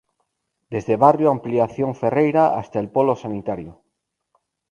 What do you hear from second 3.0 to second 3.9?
Sanitario.